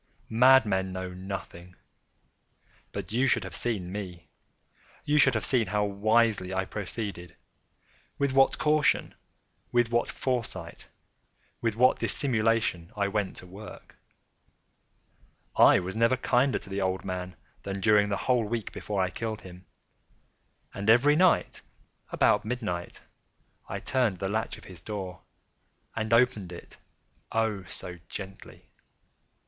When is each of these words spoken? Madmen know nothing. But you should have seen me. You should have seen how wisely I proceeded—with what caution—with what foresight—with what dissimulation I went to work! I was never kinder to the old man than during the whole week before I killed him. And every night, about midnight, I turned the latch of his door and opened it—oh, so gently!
Madmen 0.31 0.91
know 0.91 1.13
nothing. 1.13 1.75
But 2.91 3.11
you 3.11 3.27
should 3.27 3.43
have 3.43 3.55
seen 3.55 3.91
me. 3.91 4.29
You 5.05 5.19
should 5.19 5.35
have 5.35 5.45
seen 5.45 5.67
how 5.67 5.85
wisely 5.85 6.51
I 6.51 6.65
proceeded—with 6.65 8.31
what 8.31 8.57
caution—with 8.57 9.91
what 9.91 10.09
foresight—with 10.09 11.75
what 11.75 11.99
dissimulation 11.99 12.91
I 12.97 13.09
went 13.09 13.37
to 13.37 13.45
work! 13.45 13.95
I 15.55 15.77
was 15.79 15.95
never 15.95 16.17
kinder 16.17 16.57
to 16.57 16.69
the 16.71 16.81
old 16.81 17.05
man 17.05 17.35
than 17.61 17.79
during 17.79 18.09
the 18.09 18.17
whole 18.25 18.45
week 18.47 18.71
before 18.71 19.03
I 19.03 19.11
killed 19.11 19.41
him. 19.41 19.67
And 20.73 20.89
every 20.89 21.15
night, 21.15 21.61
about 22.11 22.43
midnight, 22.43 23.01
I 23.69 23.79
turned 23.79 24.17
the 24.17 24.29
latch 24.29 24.57
of 24.57 24.63
his 24.63 24.81
door 24.81 25.21
and 25.95 26.11
opened 26.11 26.51
it—oh, 26.51 27.65
so 27.65 27.99
gently! 28.09 28.71